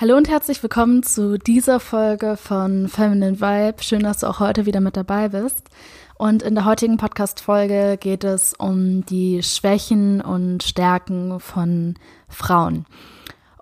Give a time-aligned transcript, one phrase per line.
[0.00, 3.82] Hallo und herzlich willkommen zu dieser Folge von Feminine Vibe.
[3.82, 5.62] Schön, dass du auch heute wieder mit dabei bist.
[6.16, 11.96] Und in der heutigen Podcast-Folge geht es um die Schwächen und Stärken von
[12.30, 12.86] Frauen.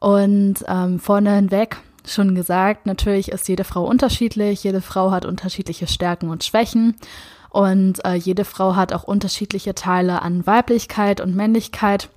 [0.01, 4.63] Und ähm, vorne hinweg schon gesagt, natürlich ist jede Frau unterschiedlich.
[4.63, 6.95] Jede Frau hat unterschiedliche Stärken und Schwächen.
[7.51, 12.11] Und äh, jede Frau hat auch unterschiedliche Teile an Weiblichkeit und Männlichkeit.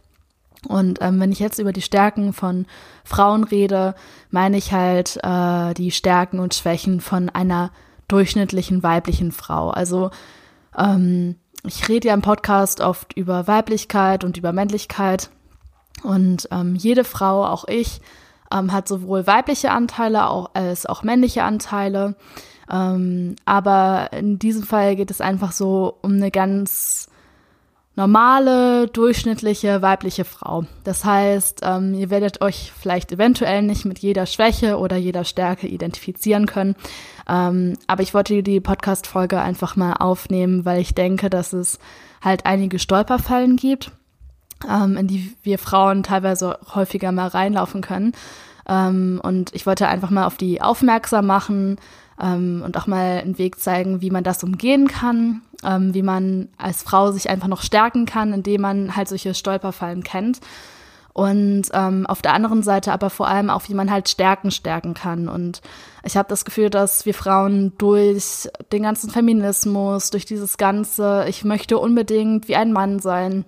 [0.67, 2.65] Und ähm, wenn ich jetzt über die Stärken von
[3.03, 3.95] Frauen rede,
[4.29, 7.71] meine ich halt äh, die Stärken und Schwächen von einer
[8.07, 9.69] durchschnittlichen weiblichen Frau.
[9.69, 10.11] Also
[10.77, 15.29] ähm, ich rede ja im Podcast oft über Weiblichkeit und über Männlichkeit.
[16.03, 18.01] Und ähm, jede Frau, auch ich,
[18.51, 22.15] ähm, hat sowohl weibliche Anteile als auch männliche Anteile.
[22.71, 27.09] Ähm, aber in diesem Fall geht es einfach so um eine ganz
[27.95, 30.65] normale, durchschnittliche weibliche Frau.
[30.83, 35.67] Das heißt, ähm, ihr werdet euch vielleicht eventuell nicht mit jeder Schwäche oder jeder Stärke
[35.67, 36.75] identifizieren können.
[37.27, 41.79] Ähm, aber ich wollte die Podcast-Folge einfach mal aufnehmen, weil ich denke, dass es
[42.21, 43.91] halt einige Stolperfallen gibt,
[44.69, 48.13] ähm, in die wir Frauen teilweise häufiger mal reinlaufen können.
[48.67, 51.77] Ähm, und ich wollte einfach mal auf die aufmerksam machen,
[52.21, 56.49] ähm, und auch mal einen Weg zeigen, wie man das umgehen kann, ähm, wie man
[56.57, 60.39] als Frau sich einfach noch stärken kann, indem man halt solche Stolperfallen kennt.
[61.13, 64.93] Und ähm, auf der anderen Seite aber vor allem auch, wie man halt Stärken stärken
[64.93, 65.27] kann.
[65.27, 65.61] Und
[66.05, 71.43] ich habe das Gefühl, dass wir Frauen durch den ganzen Feminismus, durch dieses Ganze, ich
[71.43, 73.43] möchte unbedingt wie ein Mann sein,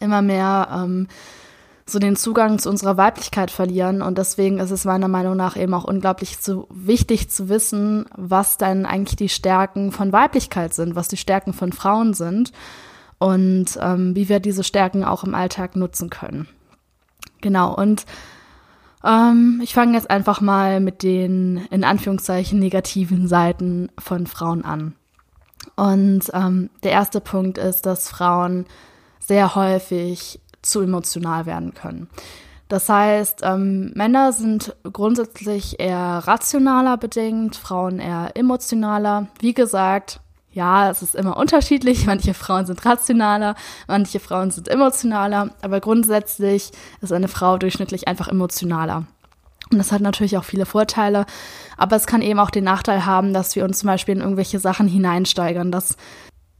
[0.00, 1.08] immer mehr ähm,
[1.86, 4.00] so den Zugang zu unserer Weiblichkeit verlieren.
[4.00, 8.56] Und deswegen ist es meiner Meinung nach eben auch unglaublich zu, wichtig zu wissen, was
[8.56, 12.52] dann eigentlich die Stärken von Weiblichkeit sind, was die Stärken von Frauen sind
[13.18, 16.48] und ähm, wie wir diese Stärken auch im Alltag nutzen können.
[17.42, 18.06] Genau, und
[19.04, 24.94] ähm, ich fange jetzt einfach mal mit den in Anführungszeichen negativen Seiten von Frauen an.
[25.76, 28.64] Und ähm, der erste Punkt ist, dass Frauen
[29.18, 32.08] sehr häufig zu emotional werden können.
[32.68, 39.28] Das heißt, ähm, Männer sind grundsätzlich eher rationaler bedingt, Frauen eher emotionaler.
[39.38, 40.20] Wie gesagt,
[40.54, 42.06] ja, es ist immer unterschiedlich.
[42.06, 43.54] Manche Frauen sind rationaler,
[43.86, 46.70] manche Frauen sind emotionaler, aber grundsätzlich
[47.00, 49.04] ist eine Frau durchschnittlich einfach emotionaler.
[49.70, 51.26] Und das hat natürlich auch viele Vorteile,
[51.76, 54.60] aber es kann eben auch den Nachteil haben, dass wir uns zum Beispiel in irgendwelche
[54.60, 55.96] Sachen hineinsteigern, dass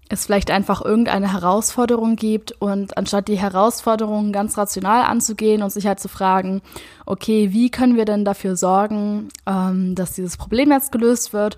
[0.09, 5.87] es vielleicht einfach irgendeine Herausforderung gibt und anstatt die Herausforderung ganz rational anzugehen und sich
[5.87, 6.61] halt zu fragen,
[7.07, 11.57] okay, wie können wir denn dafür sorgen, ähm, dass dieses Problem jetzt gelöst wird,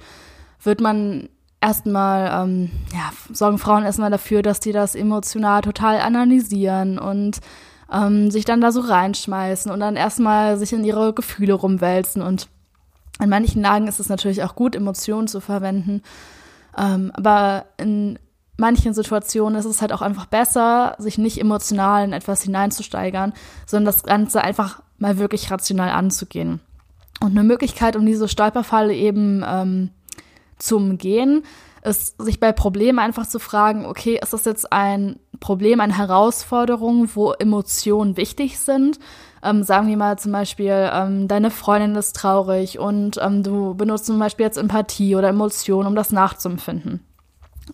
[0.63, 1.29] wird man
[1.61, 7.41] erstmal, ähm, ja, sorgen Frauen erstmal dafür, dass die das emotional total analysieren und
[7.93, 12.49] ähm, sich dann da so reinschmeißen und dann erstmal sich in ihre Gefühle rumwälzen und
[13.21, 16.03] in manchen Lagen ist es natürlich auch gut, Emotionen zu verwenden.
[16.77, 18.19] Ähm, aber in
[18.57, 23.33] manchen Situationen ist es halt auch einfach besser, sich nicht emotional in etwas hineinzusteigern,
[23.67, 26.61] sondern das Ganze einfach mal wirklich rational anzugehen.
[27.21, 29.91] Und eine Möglichkeit, um diese Stolperfalle eben ähm,
[30.59, 31.43] zu umgehen,
[31.83, 37.11] ist, sich bei Problemen einfach zu fragen, okay, ist das jetzt ein Problem, eine Herausforderung,
[37.15, 38.99] wo Emotionen wichtig sind?
[39.43, 44.07] Ähm, sagen wir mal zum Beispiel, ähm, deine Freundin ist traurig und ähm, du benutzt
[44.07, 47.01] zum Beispiel jetzt Empathie oder Emotionen, um das nachzuempfinden.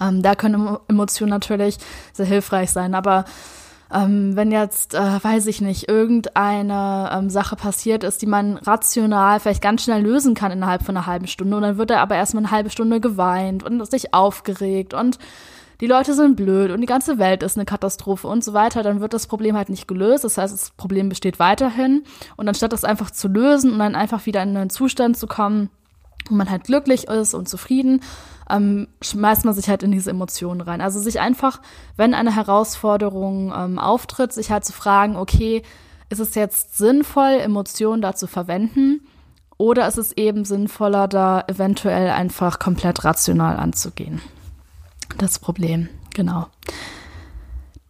[0.00, 1.78] Ähm, da können Emotionen natürlich
[2.12, 3.25] sehr hilfreich sein, aber
[3.92, 9.38] ähm, wenn jetzt, äh, weiß ich nicht, irgendeine ähm, Sache passiert ist, die man rational
[9.38, 12.16] vielleicht ganz schnell lösen kann innerhalb von einer halben Stunde, und dann wird er aber
[12.16, 15.19] erstmal eine halbe Stunde geweint und sich aufgeregt und
[15.82, 19.00] die Leute sind blöd und die ganze Welt ist eine Katastrophe und so weiter, dann
[19.00, 20.22] wird das Problem halt nicht gelöst.
[20.22, 22.05] Das heißt, das Problem besteht weiterhin.
[22.37, 25.70] Und anstatt das einfach zu lösen und dann einfach wieder in einen Zustand zu kommen,
[26.28, 28.00] wo man halt glücklich ist und zufrieden,
[28.52, 30.81] ähm, schmeißt man sich halt in diese Emotionen rein.
[30.81, 31.60] Also sich einfach,
[31.96, 35.62] wenn eine Herausforderung ähm, auftritt, sich halt zu fragen, okay,
[36.10, 39.00] ist es jetzt sinnvoll, Emotionen da zu verwenden?
[39.56, 44.20] Oder ist es eben sinnvoller, da eventuell einfach komplett rational anzugehen?
[45.19, 46.46] Das Problem, genau.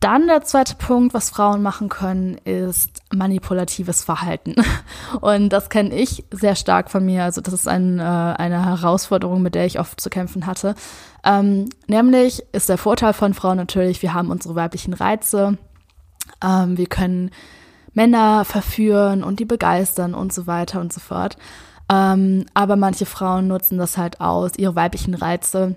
[0.03, 4.57] Dann der zweite Punkt, was Frauen machen können, ist manipulatives Verhalten.
[5.21, 7.23] Und das kenne ich sehr stark von mir.
[7.23, 10.75] Also das ist ein, äh, eine Herausforderung, mit der ich oft zu kämpfen hatte.
[11.23, 15.57] Ähm, nämlich ist der Vorteil von Frauen natürlich, wir haben unsere weiblichen Reize.
[16.43, 17.31] Ähm, wir können
[17.95, 21.37] Männer verführen und die begeistern und so weiter und so fort.
[21.89, 25.77] Ähm, aber manche Frauen nutzen das halt aus, ihre weiblichen Reize,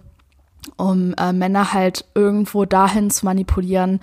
[0.78, 4.00] um äh, Männer halt irgendwo dahin zu manipulieren,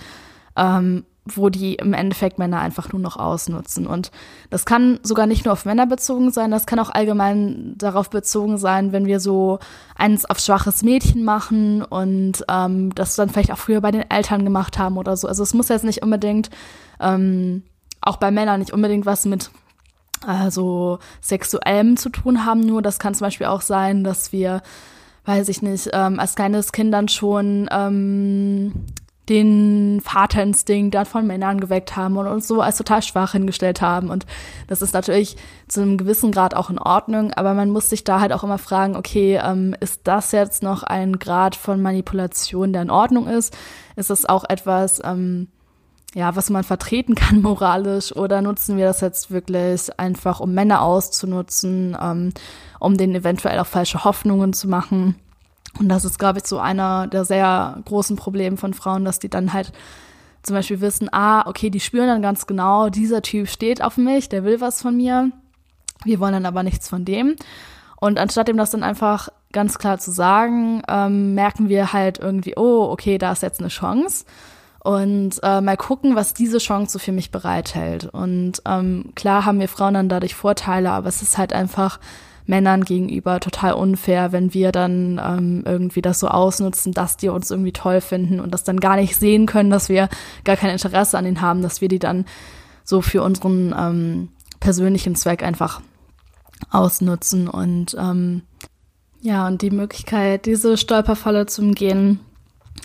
[0.57, 3.87] ähm, wo die im Endeffekt Männer einfach nur noch ausnutzen.
[3.87, 4.11] Und
[4.51, 8.59] das kann sogar nicht nur auf Männer bezogen sein, das kann auch allgemein darauf bezogen
[8.59, 9.61] sein, wenn wir so
[9.97, 14.45] eins auf schwaches Mädchen machen und ähm, das dann vielleicht auch früher bei den Eltern
[14.45, 15.29] gemacht haben oder so.
[15.29, 16.51] Also es muss jetzt nicht unbedingt,
[17.01, 17.63] ähm,
[18.01, 19.51] auch bei Männern nicht unbedingt was mit
[20.27, 22.61] also sexuellem zu tun haben.
[22.61, 24.63] Nur das kann zum Beispiel auch sein, dass wir,
[25.25, 28.73] weiß ich nicht, ähm, als kleines Kind dann schon ähm,
[29.29, 34.11] den Vaterinstinkt dann von Männern geweckt haben und uns so als total schwach hingestellt haben.
[34.11, 34.27] Und
[34.67, 35.37] das ist natürlich
[35.69, 38.59] zu einem gewissen Grad auch in Ordnung, aber man muss sich da halt auch immer
[38.59, 43.57] fragen, okay, ähm, ist das jetzt noch ein Grad von Manipulation, der in Ordnung ist?
[43.95, 45.49] Ist es auch etwas, ähm,
[46.15, 50.83] ja, was man vertreten kann moralisch oder nutzen wir das jetzt wirklich einfach, um Männer
[50.83, 52.33] auszunutzen, ähm,
[52.79, 55.17] um denen eventuell auch falsche Hoffnungen zu machen?
[55.79, 59.31] Und das ist, glaube ich, so einer der sehr großen Probleme von Frauen, dass die
[59.31, 59.73] dann halt
[60.43, 64.29] zum Beispiel wissen, ah, okay, die spüren dann ganz genau, dieser Typ steht auf mich,
[64.29, 65.31] der will was von mir.
[66.05, 67.37] Wir wollen dann aber nichts von dem.
[68.01, 72.55] Und anstatt ihm das dann einfach ganz klar zu sagen, ähm, merken wir halt irgendwie,
[72.57, 74.25] oh, okay, da ist jetzt eine Chance
[74.85, 78.07] und äh, mal gucken, was diese Chance so für mich bereithält.
[78.07, 82.01] Und ähm, klar haben wir Frauen dann dadurch Vorteile, aber es ist halt einfach
[82.47, 87.53] Männern gegenüber total unfair, wenn wir dann ähm, irgendwie das so ausnutzen, dass die uns
[87.53, 90.09] irgendwie toll finden und das dann gar nicht sehen können, dass wir
[90.43, 92.25] gar kein Interesse an ihnen haben, dass wir die dann
[92.83, 95.81] so für unseren ähm, persönlichen Zweck einfach
[96.71, 98.43] ausnutzen und ähm,
[99.21, 102.19] ja, und die Möglichkeit, diese Stolperfalle zu umgehen,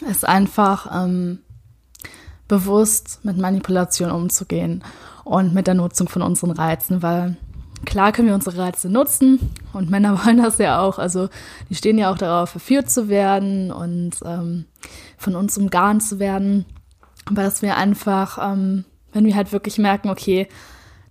[0.07, 1.39] ist einfach ähm,
[2.47, 4.83] bewusst mit Manipulation umzugehen
[5.23, 7.37] und mit der Nutzung von unseren Reizen, weil
[7.85, 10.99] klar können wir unsere Reize nutzen und Männer wollen das ja auch.
[10.99, 11.29] Also
[11.69, 14.65] die stehen ja auch darauf, verführt zu werden und ähm,
[15.17, 16.65] von uns umgarnt zu werden.
[17.25, 20.47] Aber dass wir einfach, ähm, wenn wir halt wirklich merken, okay,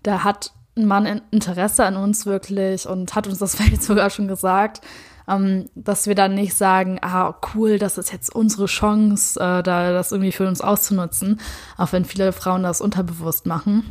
[0.02, 4.28] da hat ein Mann Interesse an uns wirklich und hat uns das vielleicht sogar schon
[4.28, 4.80] gesagt,
[5.28, 9.92] ähm, dass wir dann nicht sagen, ah, cool, das ist jetzt unsere Chance, äh, da
[9.92, 11.40] das irgendwie für uns auszunutzen,
[11.76, 13.84] auch wenn viele Frauen das unterbewusst machen,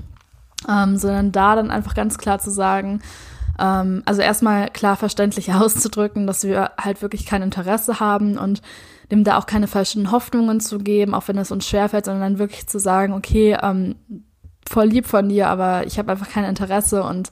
[0.69, 3.01] ähm, sondern da dann einfach ganz klar zu sagen,
[3.59, 8.61] ähm, also erstmal klar verständlich auszudrücken, dass wir halt wirklich kein Interesse haben und
[9.11, 12.39] dem da auch keine falschen Hoffnungen zu geben, auch wenn es uns schwerfällt, sondern dann
[12.39, 13.95] wirklich zu sagen, okay, ähm,
[14.67, 17.29] voll lieb von dir, aber ich habe einfach kein Interesse und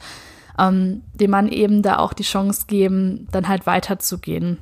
[0.59, 4.57] ähm, dem Mann eben da auch die Chance geben, dann halt weiterzugehen.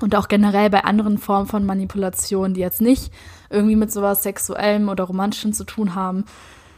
[0.00, 3.12] Und auch generell bei anderen Formen von Manipulation, die jetzt nicht
[3.50, 6.24] irgendwie mit sowas Sexuellem oder Romantischem zu tun haben,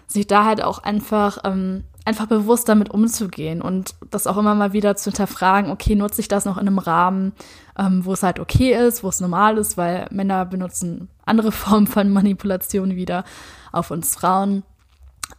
[0.06, 4.72] sich da halt auch einfach, ähm, einfach bewusst damit umzugehen und das auch immer mal
[4.72, 7.32] wieder zu hinterfragen, okay, nutze ich das noch in einem Rahmen,
[7.78, 11.86] ähm, wo es halt okay ist, wo es normal ist, weil Männer benutzen andere Formen
[11.86, 13.24] von Manipulation wieder
[13.70, 14.62] auf uns Frauen.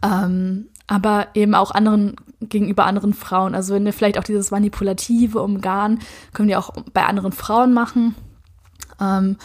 [0.04, 3.56] Ähm, aber eben auch anderen gegenüber anderen Frauen.
[3.56, 6.00] Also wenn wir vielleicht auch dieses manipulative Umgarn
[6.34, 8.14] können wir auch bei anderen Frauen machen.
[9.00, 9.38] Ähm,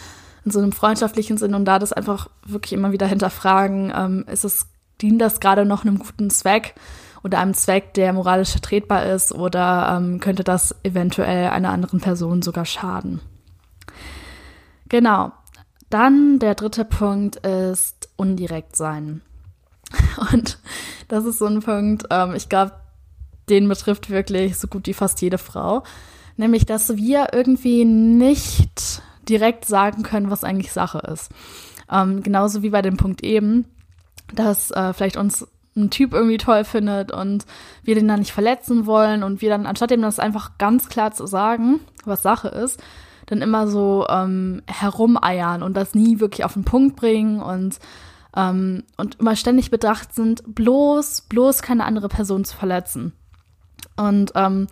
[0.44, 4.44] in so einem freundschaftlichen Sinn und da das einfach wirklich immer wieder hinterfragen, ähm, ist
[4.44, 4.66] es,
[5.00, 6.74] dient das gerade noch einem guten Zweck
[7.22, 12.42] oder einem Zweck, der moralisch vertretbar ist oder ähm, könnte das eventuell einer anderen Person
[12.42, 13.20] sogar schaden?
[14.88, 15.30] Genau.
[15.90, 19.22] Dann der dritte Punkt ist undirekt sein.
[20.32, 20.58] Und
[21.08, 22.72] das ist so ein Punkt, ähm, ich glaube,
[23.48, 25.84] den betrifft wirklich so gut wie fast jede Frau.
[26.36, 31.30] Nämlich, dass wir irgendwie nicht direkt sagen können, was eigentlich Sache ist.
[31.90, 33.66] Ähm, genauso wie bei dem Punkt eben,
[34.34, 37.44] dass äh, vielleicht uns ein Typ irgendwie toll findet und
[37.82, 41.12] wir den dann nicht verletzen wollen und wir dann, anstatt ihm das einfach ganz klar
[41.12, 42.82] zu sagen, was Sache ist,
[43.26, 47.78] dann immer so ähm, herumeiern und das nie wirklich auf den Punkt bringen und
[48.36, 53.12] ähm, und immer ständig bedacht sind, bloß, bloß keine andere Person zu verletzen.
[53.96, 54.68] Und ähm,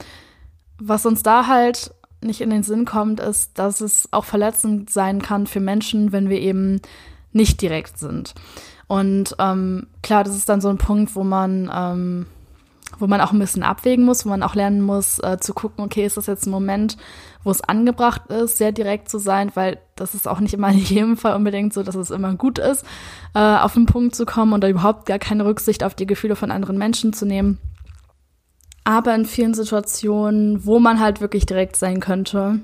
[0.79, 5.23] was uns da halt nicht in den Sinn kommt, ist, dass es auch verletzend sein
[5.23, 6.81] kann für Menschen, wenn wir eben
[7.33, 8.35] nicht direkt sind.
[8.87, 12.27] Und ähm, klar, das ist dann so ein Punkt, wo man, ähm,
[12.99, 15.85] wo man auch ein bisschen abwägen muss, wo man auch lernen muss, äh, zu gucken,
[15.85, 16.97] okay, ist das jetzt ein Moment,
[17.45, 20.79] wo es angebracht ist, sehr direkt zu sein, weil das ist auch nicht immer in
[20.79, 22.85] jedem Fall unbedingt so, dass es immer gut ist,
[23.35, 26.51] äh, auf den Punkt zu kommen oder überhaupt gar keine Rücksicht auf die Gefühle von
[26.51, 27.59] anderen Menschen zu nehmen.
[28.85, 32.61] Aber in vielen Situationen, wo man halt wirklich direkt sein könnte,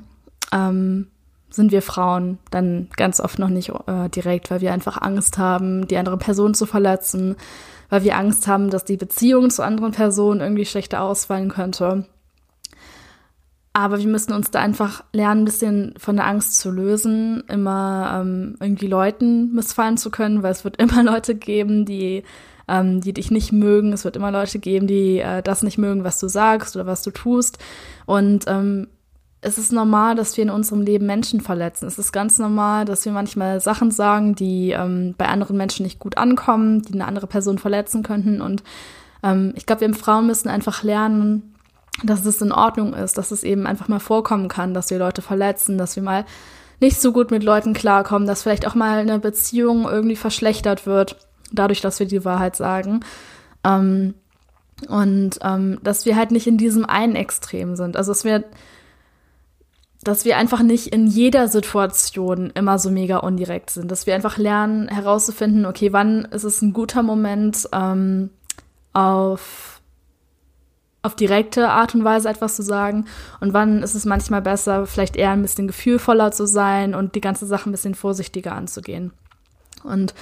[0.52, 1.06] ähm,
[1.49, 5.88] sind wir Frauen dann ganz oft noch nicht äh, direkt, weil wir einfach Angst haben,
[5.88, 7.37] die andere Person zu verletzen,
[7.88, 12.06] weil wir Angst haben, dass die Beziehung zu anderen Personen irgendwie schlechter ausfallen könnte.
[13.80, 18.20] Aber wir müssen uns da einfach lernen, ein bisschen von der Angst zu lösen, immer
[18.20, 22.22] ähm, irgendwie Leuten missfallen zu können, weil es wird immer Leute geben, die,
[22.68, 23.94] ähm, die dich nicht mögen.
[23.94, 27.02] Es wird immer Leute geben, die äh, das nicht mögen, was du sagst oder was
[27.02, 27.58] du tust.
[28.04, 28.88] Und ähm,
[29.40, 31.87] es ist normal, dass wir in unserem Leben Menschen verletzen.
[31.87, 36.00] Es ist ganz normal, dass wir manchmal Sachen sagen, die ähm, bei anderen Menschen nicht
[36.00, 38.42] gut ankommen, die eine andere Person verletzen könnten.
[38.42, 38.62] Und
[39.22, 41.54] ähm, ich glaube, wir Frauen müssen einfach lernen,
[42.02, 45.23] dass es in Ordnung ist, dass es eben einfach mal vorkommen kann, dass wir Leute
[45.23, 46.25] verletzen, dass wir mal
[46.80, 51.16] nicht so gut mit Leuten klarkommen, dass vielleicht auch mal eine Beziehung irgendwie verschlechtert wird,
[51.52, 53.00] dadurch, dass wir die Wahrheit sagen.
[53.64, 54.14] Ähm,
[54.88, 57.99] und ähm, dass wir halt nicht in diesem einen Extrem sind.
[57.99, 58.44] Also dass wir
[60.02, 64.38] dass wir einfach nicht in jeder Situation immer so mega undirekt sind, dass wir einfach
[64.38, 68.30] lernen herauszufinden, okay, wann ist es ein guter Moment, ähm,
[68.92, 69.79] auf,
[71.02, 73.07] auf direkte Art und Weise etwas zu sagen
[73.40, 77.21] und wann ist es manchmal besser, vielleicht eher ein bisschen gefühlvoller zu sein und die
[77.21, 79.12] ganze Sache ein bisschen vorsichtiger anzugehen.
[79.83, 80.14] Und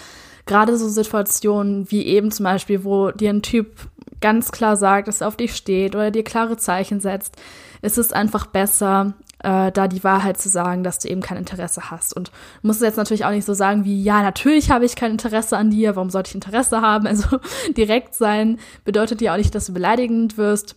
[0.47, 3.73] gerade so Situationen wie eben zum Beispiel, wo dir ein Typ
[4.21, 7.37] ganz klar sagt, dass er auf dich steht oder dir klare Zeichen setzt,
[7.83, 11.91] ist es einfach besser, äh, da die Wahrheit zu sagen, dass du eben kein Interesse
[11.91, 12.15] hast.
[12.15, 12.29] Und
[12.63, 15.57] du musst jetzt natürlich auch nicht so sagen wie, ja, natürlich habe ich kein Interesse
[15.57, 17.07] an dir, warum sollte ich Interesse haben?
[17.07, 17.39] Also
[17.77, 20.77] direkt sein bedeutet ja auch nicht, dass du beleidigend wirst,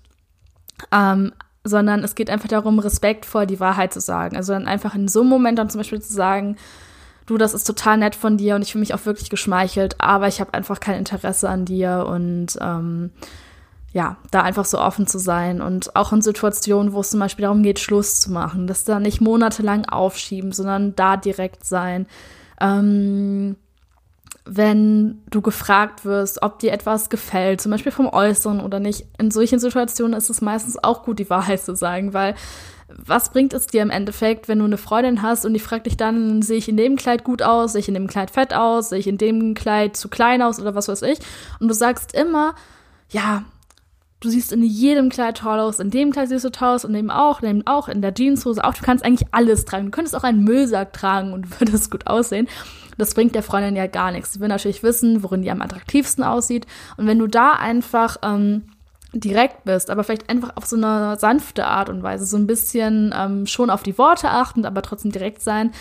[0.91, 4.35] ähm, sondern es geht einfach darum, respektvoll die Wahrheit zu sagen.
[4.35, 6.55] Also dann einfach in so einem Moment dann zum Beispiel zu sagen,
[7.25, 10.27] du, das ist total nett von dir und ich fühle mich auch wirklich geschmeichelt, aber
[10.27, 13.11] ich habe einfach kein Interesse an dir und ähm,
[13.93, 17.43] ja, da einfach so offen zu sein und auch in Situationen, wo es zum Beispiel
[17.43, 22.07] darum geht, Schluss zu machen, das da nicht monatelang aufschieben, sondern da direkt sein.
[22.61, 23.57] Ähm,
[24.45, 29.29] wenn du gefragt wirst, ob dir etwas gefällt, zum Beispiel vom Äußeren oder nicht, in
[29.29, 32.35] solchen Situationen ist es meistens auch gut, die Wahrheit zu sagen, weil
[32.87, 35.97] was bringt es dir im Endeffekt, wenn du eine Freundin hast und die fragt dich
[35.97, 38.89] dann, sehe ich in dem Kleid gut aus, sehe ich in dem Kleid fett aus,
[38.89, 41.19] sehe ich in dem Kleid zu klein aus oder was weiß ich?
[41.59, 42.55] Und du sagst immer,
[43.09, 43.43] ja,
[44.21, 46.93] du siehst in jedem Kleid toll aus, in dem Kleid siehst du toll aus, in
[46.93, 48.73] dem auch, in dem auch, in der Jeanshose auch.
[48.73, 49.85] Du kannst eigentlich alles tragen.
[49.85, 52.47] Du könntest auch einen Müllsack tragen und würdest gut aussehen.
[52.97, 54.33] Das bringt der Freundin ja gar nichts.
[54.33, 56.67] Sie will natürlich wissen, worin die am attraktivsten aussieht.
[56.97, 58.63] Und wenn du da einfach ähm,
[59.11, 63.13] direkt bist, aber vielleicht einfach auf so eine sanfte Art und Weise, so ein bisschen
[63.17, 65.71] ähm, schon auf die Worte achtend, aber trotzdem direkt sein,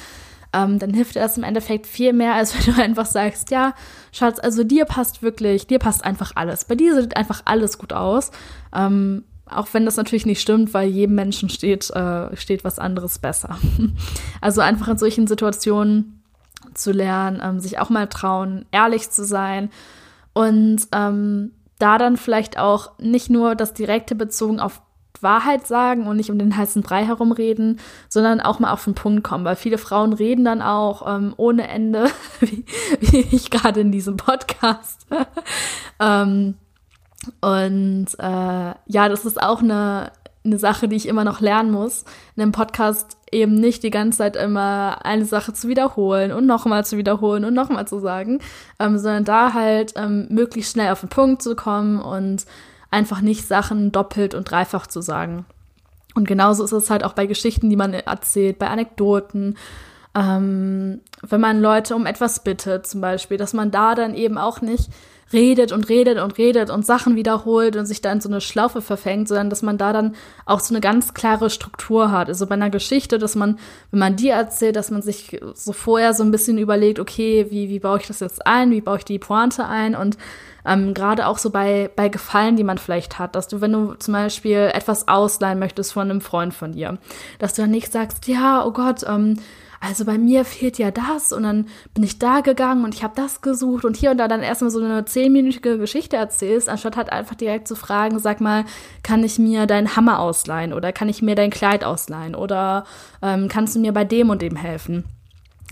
[0.52, 3.74] ähm, dann hilft dir das im Endeffekt viel mehr, als wenn du einfach sagst, ja,
[4.12, 6.64] Schatz, also dir passt wirklich, dir passt einfach alles.
[6.64, 8.30] Bei dir sieht einfach alles gut aus.
[8.74, 13.18] Ähm, auch wenn das natürlich nicht stimmt, weil jedem Menschen steht, äh, steht was anderes
[13.18, 13.58] besser.
[14.40, 16.22] also einfach in solchen Situationen
[16.74, 19.70] zu lernen, ähm, sich auch mal trauen, ehrlich zu sein
[20.32, 24.82] und ähm, da dann vielleicht auch nicht nur das Direkte bezogen auf
[25.22, 29.24] Wahrheit sagen und nicht um den heißen Brei herumreden, sondern auch mal auf den Punkt
[29.24, 32.06] kommen, weil viele Frauen reden dann auch ähm, ohne Ende,
[32.40, 32.64] wie,
[33.00, 35.06] wie ich gerade in diesem Podcast.
[36.00, 36.54] ähm,
[37.40, 40.12] und äh, ja, das ist auch eine,
[40.44, 44.18] eine Sache, die ich immer noch lernen muss, in einem Podcast eben nicht die ganze
[44.18, 48.40] Zeit immer eine Sache zu wiederholen und nochmal zu wiederholen und nochmal zu sagen,
[48.78, 52.46] ähm, sondern da halt ähm, möglichst schnell auf den Punkt zu kommen und
[52.90, 55.44] einfach nicht Sachen doppelt und dreifach zu sagen.
[56.14, 59.56] Und genauso ist es halt auch bei Geschichten, die man erzählt, bei Anekdoten.
[60.14, 64.60] Ähm, wenn man Leute um etwas bittet, zum Beispiel, dass man da dann eben auch
[64.60, 64.90] nicht
[65.32, 68.82] redet und redet und redet und Sachen wiederholt und sich da in so eine Schlaufe
[68.82, 72.28] verfängt, sondern dass man da dann auch so eine ganz klare Struktur hat.
[72.28, 73.58] Also bei einer Geschichte, dass man,
[73.90, 77.68] wenn man die erzählt, dass man sich so vorher so ein bisschen überlegt, okay, wie,
[77.68, 80.18] wie baue ich das jetzt ein, wie baue ich die Pointe ein und
[80.66, 83.94] ähm, Gerade auch so bei, bei Gefallen, die man vielleicht hat, dass du, wenn du
[83.94, 86.98] zum Beispiel etwas ausleihen möchtest von einem Freund von dir,
[87.38, 89.36] dass du dann nicht sagst, ja, oh Gott, ähm,
[89.82, 93.14] also bei mir fehlt ja das und dann bin ich da gegangen und ich habe
[93.16, 97.10] das gesucht und hier und da dann erstmal so eine zehnminütige Geschichte erzählst, anstatt halt
[97.10, 98.66] einfach direkt zu fragen, sag mal,
[99.02, 102.84] kann ich mir deinen Hammer ausleihen oder kann ich mir dein Kleid ausleihen oder
[103.22, 105.04] ähm, kannst du mir bei dem und dem helfen?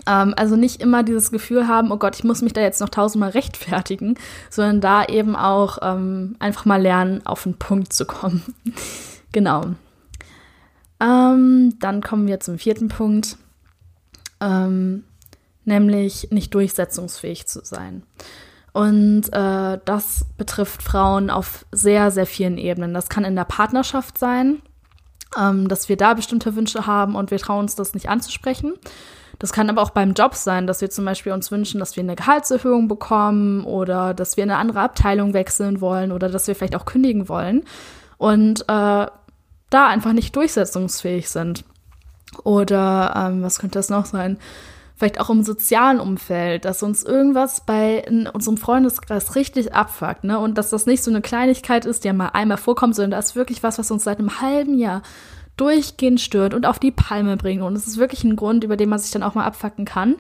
[0.07, 2.89] Ähm, also nicht immer dieses Gefühl haben, oh Gott, ich muss mich da jetzt noch
[2.89, 4.17] tausendmal rechtfertigen,
[4.51, 8.43] sondern da eben auch ähm, einfach mal lernen, auf den Punkt zu kommen.
[9.33, 9.75] genau.
[11.01, 13.37] Ähm, dann kommen wir zum vierten Punkt,
[14.41, 15.05] ähm,
[15.65, 18.03] nämlich nicht durchsetzungsfähig zu sein.
[18.73, 22.95] Und äh, das betrifft Frauen auf sehr, sehr vielen Ebenen.
[22.95, 24.63] Das kann in der Partnerschaft sein,
[25.37, 28.75] ähm, dass wir da bestimmte Wünsche haben und wir trauen uns das nicht anzusprechen.
[29.39, 32.03] Das kann aber auch beim Job sein, dass wir zum Beispiel uns wünschen, dass wir
[32.03, 36.57] eine Gehaltserhöhung bekommen oder dass wir in eine andere Abteilung wechseln wollen oder dass wir
[36.57, 37.65] vielleicht auch kündigen wollen
[38.17, 39.07] und äh,
[39.71, 41.65] da einfach nicht durchsetzungsfähig sind.
[42.43, 44.39] Oder ähm, was könnte das noch sein?
[44.97, 50.41] Vielleicht auch im sozialen Umfeld, dass uns irgendwas bei unserem Freundeskreis richtig abfuckt, ne?
[50.41, 53.27] Und dass das nicht so eine Kleinigkeit ist, die ja mal einmal vorkommt, sondern das
[53.27, 55.03] ist wirklich was, was uns seit einem halben Jahr
[55.61, 57.63] durchgehend stört und auf die Palme bringt.
[57.63, 60.17] Und es ist wirklich ein Grund, über den man sich dann auch mal abfacken kann.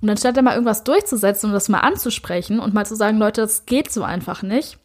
[0.00, 3.40] Und anstatt da mal irgendwas durchzusetzen und das mal anzusprechen und mal zu sagen, Leute,
[3.40, 4.78] das geht so einfach nicht,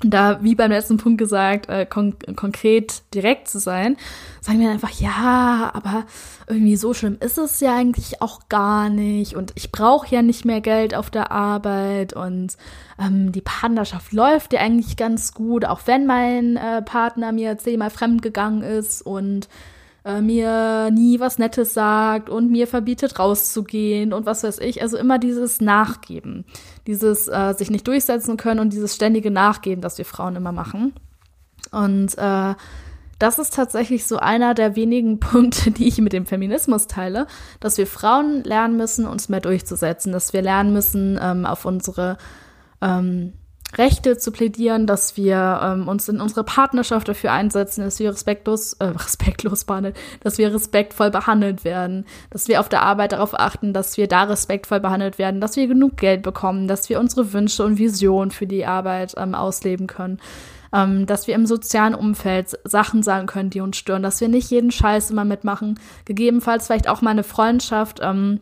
[0.00, 3.96] da, wie beim letzten Punkt gesagt, äh, kon konkret direkt zu sein,
[4.40, 6.04] sagen wir einfach, ja, aber
[6.46, 10.44] irgendwie so schlimm ist es ja eigentlich auch gar nicht und ich brauche ja nicht
[10.44, 12.56] mehr Geld auf der Arbeit und
[13.00, 17.90] ähm, die Partnerschaft läuft ja eigentlich ganz gut, auch wenn mein äh, Partner mir zehnmal
[17.90, 19.48] fremd gegangen ist und
[20.04, 24.82] äh, mir nie was Nettes sagt und mir verbietet rauszugehen und was weiß ich.
[24.82, 26.44] Also immer dieses Nachgeben,
[26.86, 30.94] dieses äh, sich nicht durchsetzen können und dieses ständige Nachgeben, das wir Frauen immer machen.
[31.70, 32.54] Und äh,
[33.18, 37.26] das ist tatsächlich so einer der wenigen Punkte, die ich mit dem Feminismus teile,
[37.60, 42.18] dass wir Frauen lernen müssen, uns mehr durchzusetzen, dass wir lernen müssen, ähm, auf unsere
[42.80, 43.32] ähm,
[43.76, 48.72] Rechte zu plädieren, dass wir ähm, uns in unserer Partnerschaft dafür einsetzen, dass wir respektlos,
[48.74, 53.74] äh, respektlos behandelt, dass wir respektvoll behandelt werden, dass wir auf der Arbeit darauf achten,
[53.74, 57.64] dass wir da respektvoll behandelt werden, dass wir genug Geld bekommen, dass wir unsere Wünsche
[57.64, 60.18] und Visionen für die Arbeit ähm, ausleben können,
[60.72, 64.50] ähm, dass wir im sozialen Umfeld Sachen sagen können, die uns stören, dass wir nicht
[64.50, 68.40] jeden Scheiß immer mitmachen, gegebenenfalls vielleicht auch mal eine Freundschaft ähm,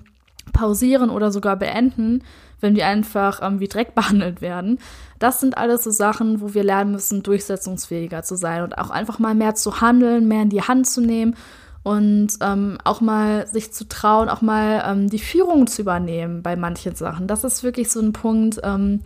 [0.53, 2.23] pausieren oder sogar beenden,
[2.61, 4.79] wenn wir einfach ähm, wie Dreck behandelt werden.
[5.19, 9.19] Das sind alles so Sachen, wo wir lernen müssen, durchsetzungsfähiger zu sein und auch einfach
[9.19, 11.35] mal mehr zu handeln, mehr in die Hand zu nehmen
[11.83, 16.57] und ähm, auch mal sich zu trauen, auch mal ähm, die Führung zu übernehmen bei
[16.57, 17.29] manchen Sachen.
[17.29, 19.03] Das ist wirklich so ein Punkt, ähm,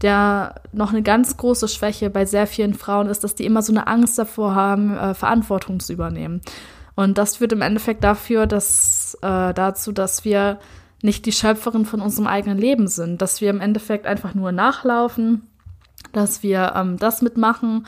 [0.00, 3.72] der noch eine ganz große Schwäche bei sehr vielen Frauen ist, dass die immer so
[3.72, 6.40] eine Angst davor haben, äh, Verantwortung zu übernehmen.
[6.96, 10.58] Und das führt im Endeffekt dafür, dass äh, dazu, dass wir
[11.04, 15.46] nicht die Schöpferin von unserem eigenen Leben sind, dass wir im Endeffekt einfach nur nachlaufen,
[16.12, 17.86] dass wir ähm, das mitmachen,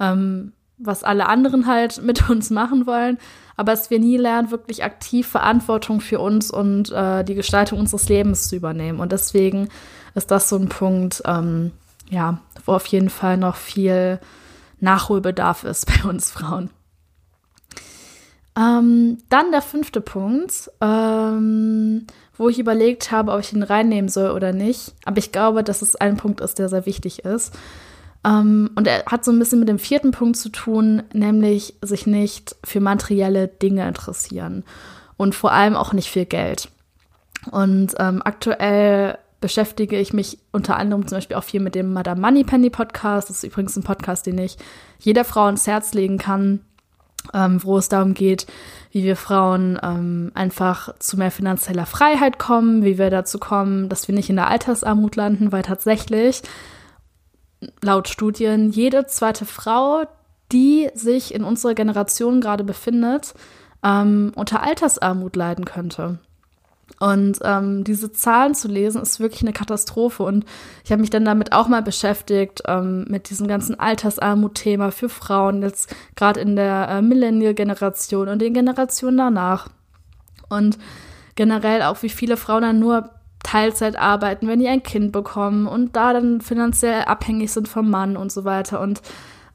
[0.00, 3.18] ähm, was alle anderen halt mit uns machen wollen,
[3.56, 8.08] aber dass wir nie lernen, wirklich aktiv Verantwortung für uns und äh, die Gestaltung unseres
[8.08, 8.98] Lebens zu übernehmen.
[8.98, 9.68] Und deswegen
[10.16, 11.70] ist das so ein Punkt, ähm,
[12.10, 14.18] ja, wo auf jeden Fall noch viel
[14.80, 16.70] Nachholbedarf ist bei uns Frauen.
[18.58, 20.70] Ähm, dann der fünfte Punkt.
[20.80, 22.06] Ähm,
[22.38, 24.94] wo ich überlegt habe, ob ich ihn reinnehmen soll oder nicht.
[25.04, 27.54] Aber ich glaube, dass es ein Punkt ist, der sehr wichtig ist.
[28.24, 31.74] Um, ähm, und er hat so ein bisschen mit dem vierten Punkt zu tun, nämlich
[31.82, 34.64] sich nicht für materielle Dinge interessieren
[35.16, 36.68] und vor allem auch nicht für Geld.
[37.50, 42.20] Und ähm, aktuell beschäftige ich mich unter anderem zum Beispiel auch viel mit dem Madame
[42.20, 43.30] Moneypenny Podcast.
[43.30, 44.56] Das ist übrigens ein Podcast, den ich
[44.98, 46.60] jeder Frau ins Herz legen kann,
[47.34, 48.46] ähm, wo es darum geht,
[48.90, 54.08] wie wir Frauen ähm, einfach zu mehr finanzieller Freiheit kommen, wie wir dazu kommen, dass
[54.08, 56.42] wir nicht in der Altersarmut landen, weil tatsächlich
[57.82, 60.04] laut Studien jede zweite Frau,
[60.52, 63.34] die sich in unserer Generation gerade befindet,
[63.82, 66.18] ähm, unter Altersarmut leiden könnte.
[67.00, 70.24] Und ähm, diese Zahlen zu lesen, ist wirklich eine Katastrophe.
[70.24, 70.44] Und
[70.84, 75.62] ich habe mich dann damit auch mal beschäftigt, ähm, mit diesem ganzen Altersarmut-Thema für Frauen,
[75.62, 79.68] jetzt gerade in der äh, Millennial-Generation und den Generationen danach.
[80.48, 80.78] Und
[81.36, 83.10] generell auch, wie viele Frauen dann nur
[83.44, 88.16] Teilzeit arbeiten, wenn die ein Kind bekommen und da dann finanziell abhängig sind vom Mann
[88.16, 88.80] und so weiter.
[88.80, 89.00] Und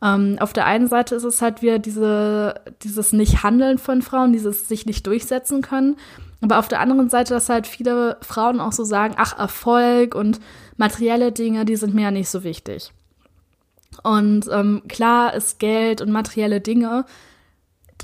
[0.01, 4.67] ähm, auf der einen Seite ist es halt wieder diese, dieses Nicht-Handeln von Frauen, dieses
[4.67, 5.97] sich nicht durchsetzen können.
[6.43, 10.41] Aber auf der anderen Seite, dass halt viele Frauen auch so sagen, ach, Erfolg und
[10.75, 12.91] materielle Dinge, die sind mir ja nicht so wichtig.
[14.03, 17.05] Und ähm, klar ist Geld und materielle Dinge,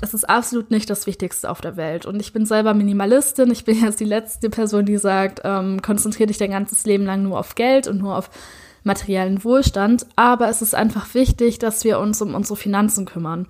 [0.00, 2.06] das ist absolut nicht das Wichtigste auf der Welt.
[2.06, 3.50] Und ich bin selber Minimalistin.
[3.50, 7.22] Ich bin jetzt die letzte Person, die sagt, ähm, konzentriere dich dein ganzes Leben lang
[7.22, 8.30] nur auf Geld und nur auf
[8.84, 10.06] materiellen Wohlstand.
[10.16, 13.46] Aber es ist einfach wichtig, dass wir uns um unsere Finanzen kümmern.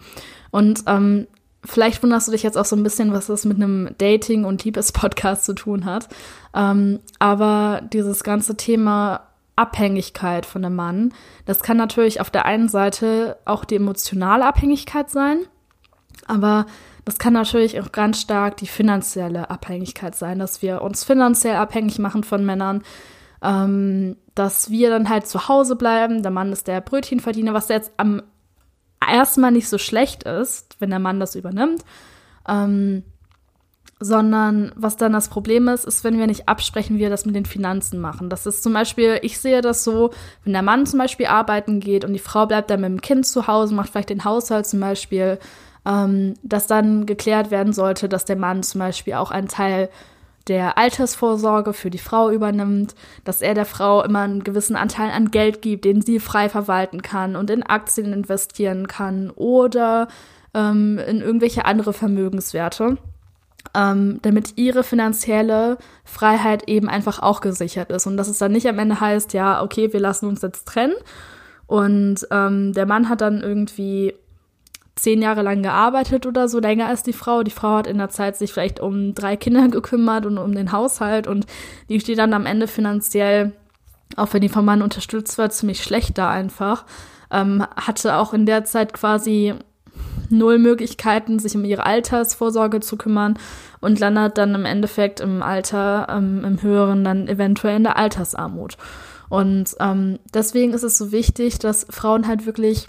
[0.50, 1.28] Und ähm,
[1.64, 4.64] Vielleicht wunderst du dich jetzt auch so ein bisschen, was das mit einem Dating- und
[4.64, 6.08] Liebespodcast zu tun hat.
[6.54, 12.68] Ähm, aber dieses ganze Thema Abhängigkeit von einem Mann, das kann natürlich auf der einen
[12.68, 15.40] Seite auch die emotionale Abhängigkeit sein,
[16.26, 16.64] aber
[17.04, 21.98] das kann natürlich auch ganz stark die finanzielle Abhängigkeit sein, dass wir uns finanziell abhängig
[21.98, 22.82] machen von Männern,
[23.42, 26.22] ähm, dass wir dann halt zu Hause bleiben.
[26.22, 28.22] Der Mann ist der Brötchenverdiener, was jetzt am
[29.08, 31.84] ersten Mal nicht so schlecht ist, wenn der Mann das übernimmt.
[32.48, 33.02] Ähm,
[34.02, 37.34] sondern was dann das Problem ist, ist, wenn wir nicht absprechen, wie wir das mit
[37.34, 38.30] den Finanzen machen.
[38.30, 40.10] Das ist zum Beispiel, ich sehe das so,
[40.42, 43.26] wenn der Mann zum Beispiel arbeiten geht und die Frau bleibt dann mit dem Kind
[43.26, 45.38] zu Hause, macht vielleicht den Haushalt zum Beispiel,
[45.84, 49.90] ähm, dass dann geklärt werden sollte, dass der Mann zum Beispiel auch einen Teil
[50.50, 55.30] der Altersvorsorge für die Frau übernimmt, dass er der Frau immer einen gewissen Anteil an
[55.30, 60.08] Geld gibt, den sie frei verwalten kann und in Aktien investieren kann oder
[60.52, 62.98] ähm, in irgendwelche andere Vermögenswerte
[63.74, 68.06] ähm, damit ihre finanzielle Freiheit eben einfach auch gesichert ist.
[68.06, 70.94] Und dass es dann nicht am Ende heißt, ja, okay, wir lassen uns jetzt trennen.
[71.66, 74.14] Und ähm, der Mann hat dann irgendwie
[75.00, 77.42] zehn Jahre lang gearbeitet oder so, länger als die Frau.
[77.42, 80.72] Die Frau hat in der Zeit sich vielleicht um drei Kinder gekümmert und um den
[80.72, 81.46] Haushalt und
[81.88, 83.52] die steht dann am Ende finanziell,
[84.16, 86.84] auch wenn die vom Mann unterstützt wird, ziemlich schlecht da einfach.
[87.30, 89.54] Ähm, hatte auch in der Zeit quasi
[90.28, 93.38] null Möglichkeiten, sich um ihre Altersvorsorge zu kümmern
[93.80, 98.76] und landet dann im Endeffekt im Alter, ähm, im höheren, dann eventuell in der Altersarmut.
[99.28, 102.88] Und ähm, deswegen ist es so wichtig, dass Frauen halt wirklich